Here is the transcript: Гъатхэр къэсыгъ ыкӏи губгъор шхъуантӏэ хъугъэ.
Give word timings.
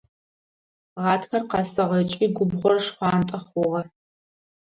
Гъатхэр 1.01 1.43
къэсыгъ 1.49 1.93
ыкӏи 2.03 2.27
губгъор 2.35 2.77
шхъуантӏэ 2.85 3.37
хъугъэ. 3.47 3.81